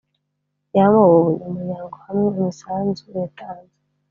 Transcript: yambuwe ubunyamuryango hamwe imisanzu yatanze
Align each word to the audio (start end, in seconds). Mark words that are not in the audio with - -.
yambuwe 0.77 1.09
ubunyamuryango 1.19 1.95
hamwe 2.05 2.25
imisanzu 2.37 3.03
yatanze 3.19 3.77